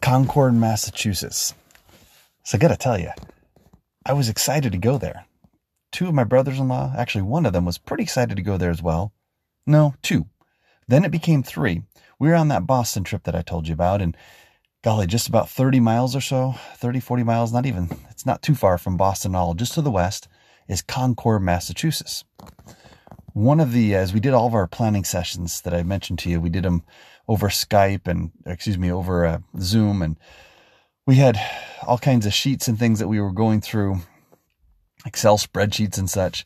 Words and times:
Concord, 0.00 0.54
Massachusetts. 0.54 1.54
So 2.44 2.56
I 2.56 2.58
got 2.58 2.68
to 2.68 2.76
tell 2.76 2.98
you, 2.98 3.10
I 4.06 4.12
was 4.12 4.28
excited 4.28 4.72
to 4.72 4.78
go 4.78 4.98
there. 4.98 5.26
Two 5.92 6.08
of 6.08 6.14
my 6.14 6.24
brothers 6.24 6.58
in 6.58 6.68
law, 6.68 6.92
actually, 6.96 7.22
one 7.22 7.46
of 7.46 7.52
them 7.52 7.64
was 7.64 7.78
pretty 7.78 8.04
excited 8.04 8.36
to 8.36 8.42
go 8.42 8.56
there 8.56 8.70
as 8.70 8.82
well. 8.82 9.12
No, 9.66 9.94
two. 10.02 10.26
Then 10.86 11.04
it 11.04 11.10
became 11.10 11.42
three. 11.42 11.82
We 12.18 12.28
were 12.28 12.34
on 12.34 12.48
that 12.48 12.66
Boston 12.66 13.04
trip 13.04 13.24
that 13.24 13.34
I 13.34 13.42
told 13.42 13.68
you 13.68 13.74
about, 13.74 14.00
and 14.00 14.16
golly, 14.82 15.06
just 15.06 15.28
about 15.28 15.50
30 15.50 15.80
miles 15.80 16.16
or 16.16 16.20
so, 16.20 16.54
30, 16.76 17.00
40 17.00 17.22
miles, 17.22 17.52
not 17.52 17.66
even, 17.66 17.90
it's 18.10 18.26
not 18.26 18.42
too 18.42 18.54
far 18.54 18.78
from 18.78 18.96
Boston 18.96 19.34
at 19.34 19.38
all, 19.38 19.54
just 19.54 19.74
to 19.74 19.82
the 19.82 19.90
west 19.90 20.28
is 20.68 20.82
Concord, 20.82 21.42
Massachusetts. 21.42 22.24
One 23.38 23.60
of 23.60 23.70
the, 23.70 23.94
as 23.94 24.12
we 24.12 24.18
did 24.18 24.34
all 24.34 24.48
of 24.48 24.54
our 24.54 24.66
planning 24.66 25.04
sessions 25.04 25.60
that 25.60 25.72
I 25.72 25.84
mentioned 25.84 26.18
to 26.18 26.28
you, 26.28 26.40
we 26.40 26.50
did 26.50 26.64
them 26.64 26.82
over 27.28 27.46
Skype 27.50 28.08
and, 28.08 28.32
excuse 28.44 28.76
me, 28.76 28.90
over 28.90 29.24
uh, 29.24 29.38
Zoom, 29.60 30.02
and 30.02 30.16
we 31.06 31.14
had 31.14 31.40
all 31.86 31.98
kinds 31.98 32.26
of 32.26 32.34
sheets 32.34 32.66
and 32.66 32.76
things 32.76 32.98
that 32.98 33.06
we 33.06 33.20
were 33.20 33.30
going 33.30 33.60
through, 33.60 34.00
Excel 35.06 35.38
spreadsheets 35.38 35.98
and 35.98 36.10
such. 36.10 36.44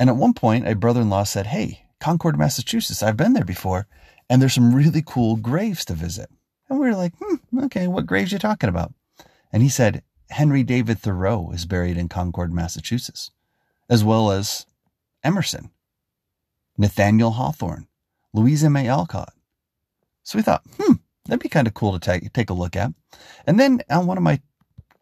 And 0.00 0.08
at 0.08 0.16
one 0.16 0.32
point, 0.32 0.66
a 0.66 0.74
brother 0.74 1.02
in 1.02 1.10
law 1.10 1.24
said, 1.24 1.48
Hey, 1.48 1.84
Concord, 2.00 2.38
Massachusetts, 2.38 3.02
I've 3.02 3.18
been 3.18 3.34
there 3.34 3.44
before, 3.44 3.86
and 4.30 4.40
there's 4.40 4.54
some 4.54 4.74
really 4.74 5.02
cool 5.04 5.36
graves 5.36 5.84
to 5.84 5.92
visit. 5.92 6.30
And 6.70 6.80
we 6.80 6.86
were 6.86 6.96
like, 6.96 7.12
hmm, 7.20 7.64
okay, 7.64 7.88
what 7.88 8.06
graves 8.06 8.32
you 8.32 8.38
talking 8.38 8.70
about? 8.70 8.94
And 9.52 9.62
he 9.62 9.68
said, 9.68 10.02
Henry 10.30 10.62
David 10.62 10.98
Thoreau 10.98 11.50
is 11.50 11.66
buried 11.66 11.98
in 11.98 12.08
Concord, 12.08 12.54
Massachusetts, 12.54 13.32
as 13.90 14.02
well 14.02 14.30
as 14.30 14.64
Emerson, 15.22 15.72
Nathaniel 16.78 17.32
Hawthorne, 17.32 17.88
Louisa 18.32 18.70
May 18.70 18.88
Alcott. 18.88 19.32
So 20.22 20.38
we 20.38 20.42
thought, 20.42 20.62
hmm, 20.78 20.94
that'd 21.24 21.42
be 21.42 21.48
kind 21.48 21.66
of 21.66 21.74
cool 21.74 21.92
to 21.92 21.98
take, 21.98 22.32
take 22.32 22.50
a 22.50 22.54
look 22.54 22.76
at. 22.76 22.92
And 23.46 23.58
then 23.58 23.82
on 23.88 24.06
one 24.06 24.16
of 24.16 24.22
my 24.22 24.40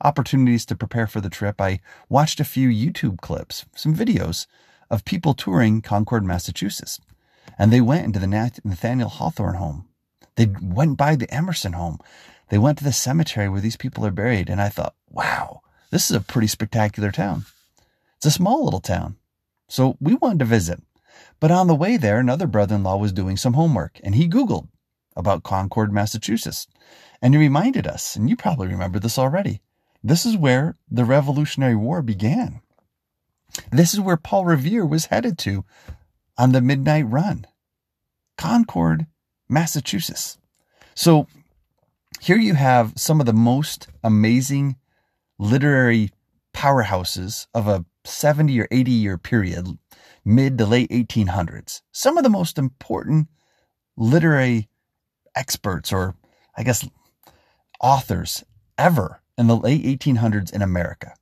opportunities 0.03 0.67
to 0.67 0.77
prepare 0.77 1.07
for 1.07 1.21
the 1.21 1.31
trip, 1.31 1.61
I 1.61 1.81
watched 2.09 2.41
a 2.41 2.45
few 2.45 2.69
YouTube 2.69 3.21
clips, 3.21 3.65
some 3.75 3.95
videos 3.97 4.47
of 4.91 5.05
people 5.05 5.35
touring 5.35 5.81
Concord, 5.81 6.25
Massachusetts. 6.25 7.01
And 7.59 7.73
they 7.73 7.81
went 7.81 8.05
into 8.05 8.19
the 8.19 8.51
Nathaniel 8.65 9.09
Hawthorne 9.09 9.57
home 9.57 9.89
they 10.37 10.47
went 10.61 10.97
by 10.97 11.17
the 11.17 11.33
Emerson 11.33 11.75
home. 11.75 11.99
They 12.49 12.59
went 12.59 12.79
to 12.79 12.85
the 12.85 12.93
cemetery 12.93 13.49
where 13.49 13.61
these 13.61 13.77
people 13.77 14.05
are 14.05 14.11
buried. 14.11 14.49
And 14.49 14.61
I 14.61 14.69
thought, 14.69 14.95
wow, 15.09 15.61
this 15.91 16.11
is 16.11 16.17
a 16.17 16.21
pretty 16.21 16.49
spectacular 16.49 17.11
town. 17.11 17.47
It's 18.17 18.27
a 18.27 18.31
small 18.31 18.65
little 18.65 18.81
town. 18.81 19.17
So 19.69 19.97
we 20.01 20.15
wanted 20.15 20.41
to 20.41 20.45
visit. 20.45 20.83
But 21.41 21.51
on 21.51 21.67
the 21.67 21.75
way 21.75 21.97
there, 21.97 22.19
another 22.19 22.47
brother 22.47 22.75
in 22.75 22.83
law 22.83 22.97
was 22.97 23.13
doing 23.13 23.37
some 23.37 23.55
homework 23.55 24.01
and 24.03 24.15
he 24.15 24.29
Googled 24.29 24.69
about 25.17 25.43
Concord, 25.43 25.93
Massachusetts. 25.93 26.67
And 27.23 27.35
he 27.35 27.39
reminded 27.39 27.87
us, 27.87 28.17
and 28.17 28.29
you 28.29 28.37
probably 28.37 28.69
remember 28.69 28.99
this 28.99 29.19
already. 29.19 29.63
This 30.03 30.27
is 30.27 30.37
where 30.37 30.77
the 30.91 31.05
Revolutionary 31.05 31.77
War 31.77 32.03
began. 32.03 32.61
This 33.71 33.95
is 33.95 34.01
where 34.01 34.17
Paul 34.17 34.45
Revere 34.45 34.85
was 34.85 35.07
headed 35.07 35.39
to 35.39 35.65
on 36.37 36.53
the 36.53 36.61
midnight 36.61 37.09
run. 37.09 37.47
Concord 38.37 39.07
Massachusetts. 39.49 40.39
So 40.95 41.27
here 42.21 42.37
you 42.37 42.55
have 42.55 42.93
some 42.97 43.21
of 43.21 43.27
the 43.27 43.33
most 43.33 43.89
amazing 44.03 44.77
literary 45.39 46.11
powerhouses 46.53 47.47
of 47.55 47.67
a 47.69 47.85
70 48.05 48.61
or 48.61 48.69
80 48.71 48.91
year 48.91 49.19
period, 49.19 49.79
mid 50.25 50.59
to 50.59 50.67
late 50.67 50.91
1800s. 50.91 51.83
Some 51.93 52.17
of 52.17 52.25
the 52.25 52.31
most 52.31 52.59
important 52.59 53.29
literary 53.97 54.69
experts, 55.35 55.93
or 55.93 56.15
I 56.57 56.63
guess 56.63 56.89
authors 57.81 58.45
ever 58.79 59.21
in 59.37 59.47
the 59.47 59.57
late 59.57 59.85
1800s 59.85 60.53
in 60.53 60.63
America, 60.63 61.15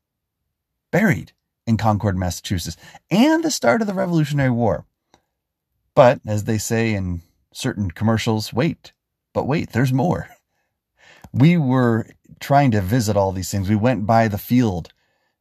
buried 0.91 1.33
in 1.67 1.77
Concord, 1.77 2.17
Massachusetts, 2.17 2.77
and 3.11 3.43
the 3.43 3.51
start 3.51 3.81
of 3.81 3.87
the 3.87 3.95
Revolutionary 3.95 4.51
War. 4.51 4.87
But 5.95 6.21
as 6.27 6.45
they 6.45 6.59
say 6.59 6.95
in 6.95 7.23
certain 7.53 7.91
commercials. 7.91 8.53
Wait, 8.53 8.93
but 9.33 9.47
wait, 9.47 9.71
there's 9.71 9.93
more. 9.93 10.29
We 11.33 11.57
were 11.57 12.07
trying 12.41 12.71
to 12.73 12.81
visit 12.81 13.17
all 13.17 13.33
these 13.33 13.51
things. 13.51 13.69
We 13.69 13.77
went 13.77 14.07
by 14.07 14.29
the 14.29 14.39
field, 14.39 14.93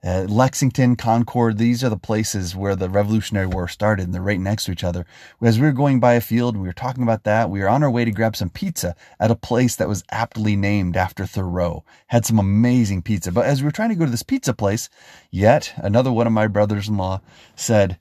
uh, 0.03 0.25
Lexington, 0.27 0.95
Concord. 0.95 1.57
These 1.57 1.83
are 1.83 1.89
the 1.89 1.97
places 1.97 2.55
where 2.55 2.75
the 2.75 2.89
Revolutionary 2.89 3.47
War 3.47 3.67
started, 3.67 4.05
and 4.05 4.13
they're 4.13 4.21
right 4.21 4.39
next 4.39 4.65
to 4.65 4.71
each 4.71 4.83
other. 4.83 5.05
As 5.41 5.59
we 5.59 5.65
were 5.67 5.73
going 5.73 5.99
by 5.99 6.13
a 6.13 6.21
field, 6.21 6.57
we 6.57 6.67
were 6.67 6.73
talking 6.73 7.03
about 7.03 7.23
that. 7.23 7.49
We 7.49 7.59
were 7.59 7.69
on 7.69 7.83
our 7.83 7.91
way 7.91 8.05
to 8.05 8.11
grab 8.11 8.35
some 8.35 8.49
pizza 8.49 8.95
at 9.19 9.31
a 9.31 9.35
place 9.35 9.75
that 9.75 9.87
was 9.87 10.03
aptly 10.11 10.55
named 10.55 10.97
after 10.97 11.25
Thoreau. 11.25 11.83
Had 12.07 12.25
some 12.25 12.39
amazing 12.39 13.03
pizza. 13.03 13.31
But 13.31 13.45
as 13.45 13.61
we 13.61 13.65
were 13.65 13.71
trying 13.71 13.89
to 13.89 13.95
go 13.95 14.05
to 14.05 14.11
this 14.11 14.23
pizza 14.23 14.53
place, 14.53 14.89
yet 15.29 15.73
another 15.77 16.11
one 16.11 16.27
of 16.27 16.33
my 16.33 16.47
brothers-in-law 16.47 17.21
said, 17.55 17.99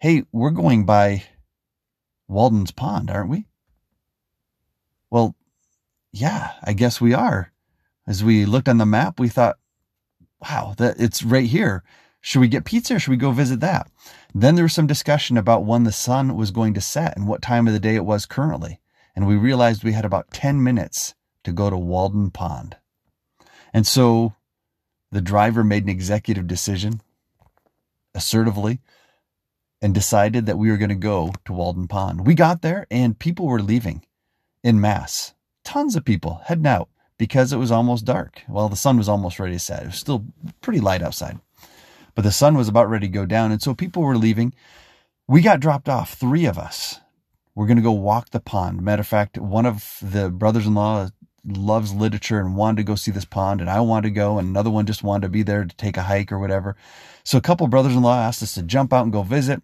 "Hey, 0.00 0.24
we're 0.32 0.50
going 0.50 0.84
by 0.84 1.24
Walden's 2.28 2.72
Pond, 2.72 3.10
aren't 3.10 3.30
we? 3.30 3.46
Well, 5.10 5.36
yeah, 6.12 6.52
I 6.62 6.72
guess 6.72 7.00
we 7.00 7.14
are. 7.14 7.52
As 8.06 8.24
we 8.24 8.44
looked 8.44 8.68
on 8.68 8.78
the 8.78 8.86
map, 8.86 9.20
we 9.20 9.28
thought, 9.28 9.58
wow, 10.42 10.74
that 10.78 10.96
it's 10.98 11.22
right 11.22 11.48
here. 11.48 11.82
Should 12.20 12.40
we 12.40 12.48
get 12.48 12.64
pizza 12.64 12.96
or 12.96 12.98
should 12.98 13.10
we 13.10 13.16
go 13.16 13.32
visit 13.32 13.60
that? 13.60 13.90
Then 14.34 14.54
there 14.54 14.64
was 14.64 14.72
some 14.72 14.86
discussion 14.86 15.36
about 15.36 15.64
when 15.64 15.84
the 15.84 15.92
sun 15.92 16.36
was 16.36 16.50
going 16.50 16.74
to 16.74 16.80
set 16.80 17.16
and 17.16 17.26
what 17.26 17.42
time 17.42 17.66
of 17.66 17.72
the 17.72 17.80
day 17.80 17.96
it 17.96 18.04
was 18.04 18.26
currently. 18.26 18.80
And 19.14 19.26
we 19.26 19.36
realized 19.36 19.84
we 19.84 19.92
had 19.92 20.04
about 20.04 20.30
10 20.30 20.62
minutes 20.62 21.14
to 21.44 21.52
go 21.52 21.68
to 21.68 21.76
Walden 21.76 22.30
Pond. 22.30 22.76
And 23.74 23.86
so 23.86 24.34
the 25.10 25.20
driver 25.20 25.64
made 25.64 25.82
an 25.82 25.90
executive 25.90 26.46
decision 26.46 27.02
assertively 28.14 28.80
and 29.80 29.92
decided 29.92 30.46
that 30.46 30.58
we 30.58 30.70
were 30.70 30.76
going 30.76 30.88
to 30.88 30.94
go 30.94 31.32
to 31.44 31.52
Walden 31.52 31.88
Pond. 31.88 32.26
We 32.26 32.34
got 32.34 32.62
there 32.62 32.86
and 32.90 33.18
people 33.18 33.46
were 33.46 33.60
leaving 33.60 34.04
in 34.62 34.80
mass. 34.80 35.34
Tons 35.64 35.96
of 35.96 36.04
people 36.04 36.40
heading 36.44 36.66
out 36.66 36.88
because 37.22 37.52
it 37.52 37.56
was 37.56 37.70
almost 37.70 38.04
dark. 38.04 38.42
Well, 38.48 38.68
the 38.68 38.74
sun 38.74 38.96
was 38.98 39.08
almost 39.08 39.38
ready 39.38 39.52
to 39.52 39.58
set. 39.60 39.84
It 39.84 39.86
was 39.86 39.96
still 39.96 40.24
pretty 40.60 40.80
light 40.80 41.02
outside, 41.02 41.38
but 42.16 42.22
the 42.22 42.32
sun 42.32 42.56
was 42.56 42.66
about 42.66 42.90
ready 42.90 43.06
to 43.06 43.12
go 43.12 43.26
down. 43.26 43.52
And 43.52 43.62
so 43.62 43.76
people 43.76 44.02
were 44.02 44.16
leaving. 44.16 44.52
We 45.28 45.40
got 45.40 45.60
dropped 45.60 45.88
off, 45.88 46.14
three 46.14 46.46
of 46.46 46.58
us. 46.58 46.98
We're 47.54 47.68
going 47.68 47.76
to 47.76 47.82
go 47.82 47.92
walk 47.92 48.30
the 48.30 48.40
pond. 48.40 48.82
Matter 48.82 49.02
of 49.02 49.06
fact, 49.06 49.38
one 49.38 49.66
of 49.66 49.98
the 50.02 50.30
brothers 50.30 50.66
in 50.66 50.74
law 50.74 51.10
loves 51.46 51.94
literature 51.94 52.40
and 52.40 52.56
wanted 52.56 52.78
to 52.78 52.82
go 52.82 52.96
see 52.96 53.12
this 53.12 53.24
pond, 53.24 53.60
and 53.60 53.70
I 53.70 53.78
wanted 53.82 54.08
to 54.08 54.14
go, 54.14 54.38
and 54.38 54.48
another 54.48 54.70
one 54.70 54.84
just 54.84 55.04
wanted 55.04 55.22
to 55.22 55.28
be 55.28 55.44
there 55.44 55.64
to 55.64 55.76
take 55.76 55.96
a 55.96 56.02
hike 56.02 56.32
or 56.32 56.40
whatever. 56.40 56.74
So 57.22 57.38
a 57.38 57.40
couple 57.40 57.68
brothers 57.68 57.94
in 57.94 58.02
law 58.02 58.18
asked 58.18 58.42
us 58.42 58.54
to 58.54 58.64
jump 58.64 58.92
out 58.92 59.04
and 59.04 59.12
go 59.12 59.22
visit. 59.22 59.62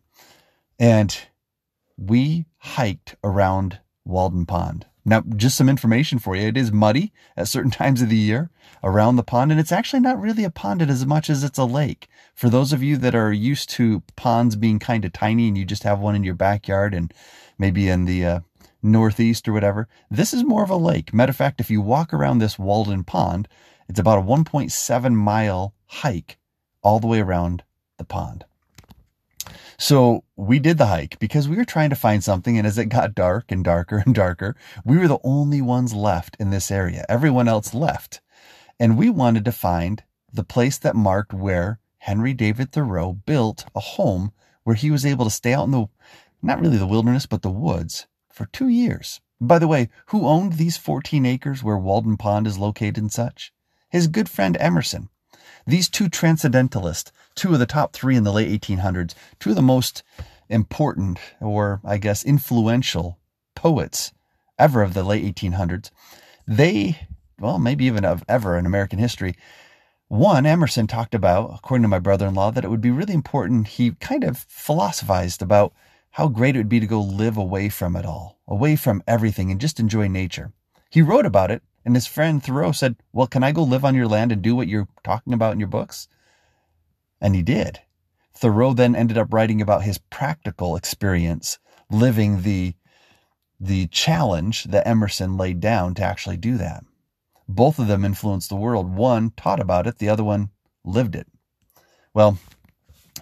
And 0.78 1.18
we 1.96 2.46
hiked 2.58 3.16
around 3.24 3.80
Walden 4.04 4.46
Pond. 4.46 4.86
Now, 5.04 5.22
just 5.36 5.56
some 5.56 5.68
information 5.68 6.18
for 6.18 6.36
you. 6.36 6.48
It 6.48 6.56
is 6.56 6.72
muddy 6.72 7.12
at 7.36 7.48
certain 7.48 7.70
times 7.82 8.02
of 8.02 8.08
the 8.08 8.16
year 8.16 8.50
around 8.82 9.16
the 9.16 9.22
pond, 9.22 9.50
and 9.50 9.60
it's 9.60 9.72
actually 9.72 10.00
not 10.00 10.20
really 10.20 10.44
a 10.44 10.50
pond 10.50 10.82
as 10.82 11.06
much 11.06 11.30
as 11.30 11.42
it's 11.42 11.58
a 11.58 11.64
lake. 11.64 12.08
For 12.34 12.48
those 12.48 12.72
of 12.72 12.82
you 12.82 12.96
that 12.98 13.14
are 13.14 13.32
used 13.32 13.70
to 13.70 14.02
ponds 14.16 14.56
being 14.56 14.78
kind 14.78 15.04
of 15.04 15.12
tiny 15.12 15.48
and 15.48 15.56
you 15.56 15.64
just 15.64 15.82
have 15.82 15.98
one 15.98 16.14
in 16.14 16.24
your 16.24 16.34
backyard 16.34 16.94
and 16.94 17.12
maybe 17.58 17.88
in 17.88 18.04
the 18.04 18.24
uh, 18.24 18.40
northeast 18.82 19.48
or 19.48 19.52
whatever, 19.52 19.88
this 20.10 20.32
is 20.32 20.44
more 20.44 20.62
of 20.62 20.70
a 20.70 20.76
lake. 20.76 21.12
Matter 21.12 21.30
of 21.30 21.36
fact, 21.36 21.60
if 21.60 21.70
you 21.70 21.80
walk 21.80 22.12
around 22.12 22.38
this 22.38 22.58
Walden 22.58 23.04
Pond, 23.04 23.48
it's 23.88 23.98
about 23.98 24.18
a 24.18 24.22
1.7 24.22 25.14
mile 25.14 25.74
hike 25.86 26.38
all 26.82 27.00
the 27.00 27.06
way 27.06 27.20
around 27.20 27.64
the 27.96 28.04
pond. 28.04 28.44
So 29.78 30.24
we 30.36 30.58
did 30.58 30.78
the 30.78 30.86
hike 30.86 31.18
because 31.18 31.48
we 31.48 31.56
were 31.56 31.64
trying 31.64 31.90
to 31.90 31.96
find 31.96 32.22
something. 32.22 32.58
And 32.58 32.66
as 32.66 32.78
it 32.78 32.86
got 32.86 33.14
dark 33.14 33.50
and 33.50 33.64
darker 33.64 34.02
and 34.04 34.14
darker, 34.14 34.56
we 34.84 34.98
were 34.98 35.08
the 35.08 35.20
only 35.24 35.62
ones 35.62 35.94
left 35.94 36.36
in 36.38 36.50
this 36.50 36.70
area. 36.70 37.04
Everyone 37.08 37.48
else 37.48 37.74
left. 37.74 38.20
And 38.80 38.96
we 38.96 39.10
wanted 39.10 39.44
to 39.44 39.52
find 39.52 40.02
the 40.32 40.44
place 40.44 40.78
that 40.78 40.94
marked 40.94 41.32
where 41.32 41.80
Henry 41.98 42.32
David 42.32 42.72
Thoreau 42.72 43.12
built 43.12 43.66
a 43.74 43.80
home 43.80 44.32
where 44.64 44.76
he 44.76 44.90
was 44.90 45.06
able 45.06 45.24
to 45.24 45.30
stay 45.30 45.52
out 45.52 45.64
in 45.64 45.70
the, 45.72 45.86
not 46.42 46.60
really 46.60 46.78
the 46.78 46.86
wilderness, 46.86 47.26
but 47.26 47.42
the 47.42 47.50
woods 47.50 48.06
for 48.30 48.46
two 48.46 48.68
years. 48.68 49.20
By 49.40 49.58
the 49.58 49.68
way, 49.68 49.88
who 50.06 50.26
owned 50.26 50.54
these 50.54 50.76
14 50.76 51.24
acres 51.24 51.62
where 51.62 51.78
Walden 51.78 52.16
Pond 52.16 52.46
is 52.46 52.58
located 52.58 52.98
and 52.98 53.12
such? 53.12 53.52
His 53.88 54.06
good 54.06 54.28
friend 54.28 54.56
Emerson. 54.60 55.08
These 55.66 55.88
two 55.88 56.08
transcendentalists, 56.08 57.12
two 57.38 57.52
of 57.52 57.60
the 57.60 57.66
top 57.66 57.92
three 57.92 58.16
in 58.16 58.24
the 58.24 58.32
late 58.32 58.60
1800s, 58.60 59.14
two 59.38 59.50
of 59.50 59.56
the 59.56 59.62
most 59.62 60.02
important 60.48 61.18
or 61.40 61.80
I 61.84 61.98
guess 61.98 62.24
influential 62.24 63.18
poets 63.54 64.12
ever 64.58 64.82
of 64.82 64.92
the 64.92 65.04
late 65.04 65.36
1800s, 65.36 65.90
they, 66.46 67.06
well, 67.38 67.58
maybe 67.58 67.84
even 67.84 68.04
of 68.04 68.24
ever 68.28 68.58
in 68.58 68.66
American 68.66 68.98
history, 68.98 69.36
one, 70.08 70.46
Emerson 70.46 70.86
talked 70.86 71.14
about, 71.14 71.52
according 71.54 71.82
to 71.82 71.88
my 71.88 71.98
brother 71.98 72.26
in 72.26 72.34
law, 72.34 72.50
that 72.50 72.64
it 72.64 72.70
would 72.70 72.80
be 72.80 72.90
really 72.90 73.14
important. 73.14 73.68
He 73.68 73.92
kind 73.92 74.24
of 74.24 74.38
philosophized 74.48 75.42
about 75.42 75.74
how 76.12 76.28
great 76.28 76.56
it 76.56 76.60
would 76.60 76.68
be 76.68 76.80
to 76.80 76.86
go 76.86 77.00
live 77.00 77.36
away 77.36 77.68
from 77.68 77.94
it 77.94 78.06
all, 78.06 78.38
away 78.48 78.74
from 78.74 79.02
everything, 79.06 79.50
and 79.50 79.60
just 79.60 79.78
enjoy 79.78 80.08
nature. 80.08 80.52
He 80.90 81.02
wrote 81.02 81.26
about 81.26 81.50
it 81.50 81.62
And 81.84 81.94
his 81.94 82.06
friend 82.06 82.42
Thoreau 82.42 82.72
said, 82.72 82.96
Well, 83.12 83.26
can 83.26 83.44
I 83.44 83.52
go 83.52 83.62
live 83.62 83.84
on 83.84 83.94
your 83.94 84.08
land 84.08 84.32
and 84.32 84.42
do 84.42 84.56
what 84.56 84.68
you're 84.68 84.88
talking 85.04 85.32
about 85.32 85.52
in 85.52 85.60
your 85.60 85.68
books? 85.68 86.08
And 87.20 87.34
he 87.34 87.42
did. 87.42 87.80
Thoreau 88.34 88.72
then 88.72 88.94
ended 88.94 89.18
up 89.18 89.32
writing 89.32 89.60
about 89.60 89.82
his 89.82 89.98
practical 89.98 90.76
experience 90.76 91.58
living 91.90 92.42
the 92.42 92.74
the 93.60 93.88
challenge 93.88 94.64
that 94.64 94.86
Emerson 94.86 95.36
laid 95.36 95.58
down 95.58 95.92
to 95.94 96.02
actually 96.04 96.36
do 96.36 96.56
that. 96.58 96.84
Both 97.48 97.80
of 97.80 97.88
them 97.88 98.04
influenced 98.04 98.50
the 98.50 98.56
world. 98.56 98.94
One 98.94 99.32
taught 99.36 99.58
about 99.58 99.88
it, 99.88 99.98
the 99.98 100.08
other 100.08 100.22
one 100.22 100.50
lived 100.84 101.16
it. 101.16 101.26
Well, 102.14 102.38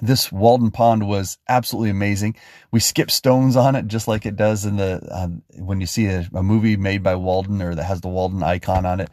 this 0.02 0.30
Walden 0.30 0.70
Pond 0.70 1.08
was 1.08 1.38
absolutely 1.48 1.90
amazing. 1.90 2.36
We 2.70 2.80
skipped 2.80 3.12
stones 3.12 3.56
on 3.56 3.76
it 3.76 3.86
just 3.86 4.08
like 4.08 4.26
it 4.26 4.36
does 4.36 4.64
in 4.64 4.76
the 4.76 5.00
uh, 5.10 5.28
when 5.58 5.80
you 5.80 5.86
see 5.86 6.06
a, 6.06 6.28
a, 6.34 6.42
movie 6.42 6.76
made 6.76 7.02
by 7.02 7.14
Walden 7.14 7.62
or 7.62 7.74
that 7.74 7.84
has 7.84 8.00
the 8.00 8.08
Walden 8.08 8.42
icon 8.42 8.84
on 8.84 9.00
it. 9.00 9.10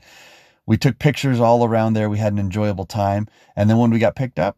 We 0.65 0.77
took 0.77 0.99
pictures 0.99 1.39
all 1.39 1.63
around 1.63 1.93
there. 1.93 2.09
We 2.09 2.17
had 2.17 2.33
an 2.33 2.39
enjoyable 2.39 2.85
time. 2.85 3.27
And 3.55 3.69
then 3.69 3.77
when 3.77 3.91
we 3.91 3.99
got 3.99 4.15
picked 4.15 4.39
up, 4.39 4.57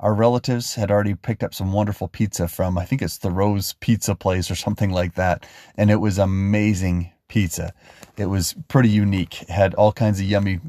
our 0.00 0.14
relatives 0.14 0.76
had 0.76 0.90
already 0.90 1.14
picked 1.14 1.42
up 1.42 1.52
some 1.52 1.72
wonderful 1.72 2.08
pizza 2.08 2.46
from, 2.46 2.78
I 2.78 2.84
think 2.84 3.02
it's 3.02 3.18
the 3.18 3.30
Rose 3.30 3.74
Pizza 3.80 4.14
Place 4.14 4.50
or 4.50 4.54
something 4.54 4.90
like 4.90 5.14
that. 5.14 5.44
And 5.76 5.90
it 5.90 5.96
was 5.96 6.18
amazing 6.18 7.12
pizza. 7.26 7.72
It 8.16 8.26
was 8.26 8.54
pretty 8.68 8.90
unique. 8.90 9.42
It 9.42 9.50
had 9.50 9.74
all 9.74 9.92
kinds 9.92 10.20
of 10.20 10.26
yummy 10.26 10.60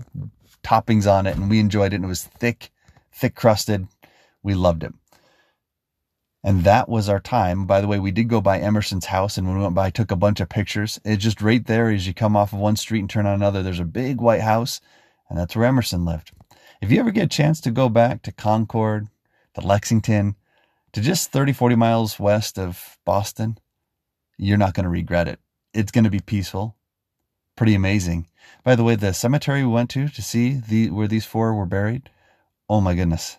toppings 0.64 1.10
on 1.10 1.28
it 1.28 1.36
and 1.36 1.50
we 1.50 1.60
enjoyed 1.60 1.94
it. 1.94 1.98
And 1.98 2.06
it 2.06 2.10
was 2.10 2.24
thick, 2.24 2.72
thick 3.12 3.36
crusted. 3.36 3.88
We 4.42 4.56
loved 4.56 4.84
it. 4.84 4.94
And 6.44 6.64
that 6.64 6.90
was 6.90 7.10
our 7.10 7.20
time. 7.20 7.66
By 7.66 7.82
the 7.82 7.88
way, 7.88 8.00
we 8.00 8.12
did 8.12 8.30
go 8.30 8.42
by 8.42 8.60
Emerson's 8.60 9.06
house 9.06 9.38
and 9.38 9.46
when 9.46 9.58
we 9.58 9.64
went 9.64 9.76
by, 9.76 9.88
I 9.88 9.90
took 9.92 10.10
a 10.10 10.16
bunch 10.16 10.40
of 10.40 10.50
pictures. 10.50 11.00
It's 11.04 11.24
just 11.24 11.42
right 11.42 11.66
there 11.66 11.90
as 11.90 12.08
you 12.08 12.14
come 12.16 12.36
off 12.36 12.54
of 12.54 12.60
one 12.60 12.78
street 12.78 13.02
and 13.02 13.10
turn 13.10 13.28
on 13.28 13.36
another. 13.36 13.62
There's 13.62 13.80
a 13.80 13.86
big 13.86 14.22
white 14.22 14.42
house 14.42 14.82
and 15.30 15.38
that's 15.38 15.56
where 15.56 15.68
Emerson 15.68 16.04
lived. 16.06 16.32
If 16.82 16.92
you 16.92 17.00
ever 17.00 17.12
get 17.12 17.26
a 17.26 17.28
chance 17.28 17.60
to 17.62 17.72
go 17.72 17.90
back 17.90 18.22
to 18.24 18.32
Concord, 18.32 19.10
to 19.60 19.68
Lexington, 19.68 20.36
to 20.94 21.02
just 21.02 21.32
30, 21.32 21.54
40 21.54 21.76
miles 21.76 22.20
west 22.20 22.58
of 22.58 22.98
Boston, 23.06 23.58
you're 24.38 24.58
not 24.58 24.74
going 24.74 24.86
to 24.86 24.90
regret 24.90 25.28
it. 25.28 25.40
It's 25.74 25.92
going 25.92 26.06
to 26.06 26.10
be 26.10 26.20
peaceful, 26.20 26.76
pretty 27.56 27.76
amazing. 27.76 28.28
By 28.64 28.76
the 28.76 28.84
way, 28.84 28.96
the 28.96 29.14
cemetery 29.14 29.64
we 29.64 29.72
went 29.72 29.90
to 29.92 30.10
to 30.10 30.22
see 30.22 30.54
the 30.54 30.90
where 30.90 31.08
these 31.08 31.26
four 31.26 31.54
were 31.54 31.66
buried, 31.66 32.10
oh 32.70 32.82
my 32.82 32.96
goodness, 32.96 33.38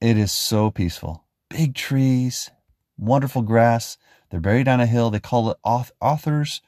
it 0.00 0.18
is 0.18 0.32
so 0.32 0.70
peaceful. 0.70 1.24
Big 1.48 1.74
trees, 1.74 2.50
wonderful 2.98 3.42
grass. 3.42 3.96
They're 4.30 4.40
buried 4.40 4.68
on 4.68 4.80
a 4.80 4.86
hill. 4.86 5.10
They 5.10 5.20
call 5.20 5.50
it 5.50 5.58
Authors 5.64 6.60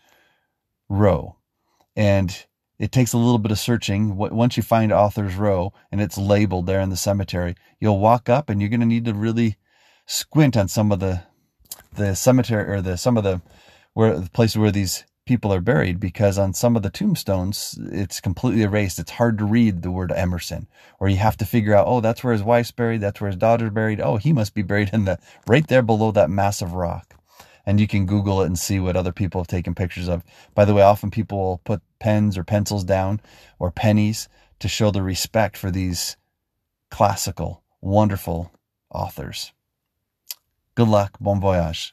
Row, 0.89 1.37
and 1.95 2.47
it 2.79 2.93
takes 2.93 3.13
a 3.13 3.19
little 3.19 3.39
bit 3.39 3.51
of 3.51 3.59
searching. 3.59 4.17
Once 4.17 4.57
you 4.57 4.63
find 4.63 4.93
Author's 4.93 5.35
Row 5.35 5.73
and 5.91 6.01
it's 6.01 6.17
labeled 6.17 6.67
there 6.67 6.81
in 6.81 6.91
the 6.91 6.97
cemetery, 6.97 7.57
you'll 7.81 7.99
walk 7.99 8.29
up 8.29 8.49
and 8.49 8.61
you're 8.61 8.71
going 8.71 8.81
to 8.81 8.87
need 8.87 9.05
to 9.07 9.15
really 9.15 9.57
squint 10.07 10.57
on 10.57 10.69
some 10.69 10.93
of 10.93 11.01
the 11.01 11.23
the 11.93 12.15
cemetery 12.15 12.71
or 12.71 12.81
the 12.81 12.97
some 12.97 13.17
of 13.17 13.25
the 13.25 13.43
where 13.95 14.19
the 14.19 14.31
places 14.31 14.57
where 14.57 14.71
these 14.71 15.05
people 15.27 15.53
are 15.53 15.61
buried 15.61 16.01
because 16.01 16.39
on 16.39 16.55
some 16.55 16.75
of 16.75 16.83
the 16.83 16.89
tombstones 16.89 17.79
it's 17.93 18.21
completely 18.21 18.63
erased. 18.63 18.99
It's 18.99 19.11
hard 19.11 19.37
to 19.39 19.45
read 19.45 19.83
the 19.83 19.91
word 19.91 20.13
Emerson, 20.13 20.69
or 20.99 21.09
you 21.09 21.17
have 21.17 21.37
to 21.39 21.45
figure 21.45 21.75
out, 21.75 21.87
oh, 21.87 22.01
that's 22.01 22.25
where 22.25 22.33
his 22.33 22.43
wife's 22.43 22.71
buried, 22.71 23.03
that's 23.03 23.21
where 23.21 23.29
his 23.29 23.37
daughter's 23.37 23.71
buried. 23.71 24.01
Oh, 24.01 24.17
he 24.17 24.33
must 24.33 24.55
be 24.55 24.63
buried 24.63 24.91
in 24.93 25.05
the 25.05 25.19
right 25.47 25.67
there 25.67 25.83
below 25.83 26.13
that 26.13 26.31
massive 26.31 26.73
rock 26.73 27.18
and 27.69 27.79
you 27.79 27.87
can 27.87 28.07
Google 28.07 28.41
it 28.41 28.47
and 28.47 28.59
see 28.59 28.81
what 28.81 28.97
other 28.97 29.13
people 29.13 29.43
have 29.43 29.47
taken 29.47 29.75
pictures 29.75 30.09
of. 30.09 30.25
By 30.55 30.65
the 30.65 30.73
way, 30.73 30.81
often 30.81 31.11
people 31.11 31.39
will 31.39 31.59
put 31.59 31.83
pens 31.99 32.39
or 32.39 32.43
pencils 32.43 32.83
down 32.83 33.21
or 33.59 33.71
pennies 33.71 34.27
to 34.61 34.69
show 34.69 34.91
the 34.91 35.03
respect 35.03 35.55
for 35.55 35.71
these 35.71 36.17
classical, 36.91 37.63
wonderful 37.83 38.51
authors. 38.91 39.53
Good 40.77 40.89
luck. 40.89 41.19
Bon 41.21 41.43
voyage. 41.43 41.93